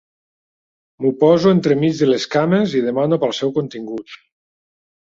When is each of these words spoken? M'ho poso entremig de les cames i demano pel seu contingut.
M'ho 1.03 1.11
poso 1.25 1.53
entremig 1.57 2.01
de 2.01 2.09
les 2.13 2.27
cames 2.39 2.75
i 2.83 2.85
demano 2.89 3.23
pel 3.27 3.39
seu 3.45 3.57
contingut. 3.63 4.21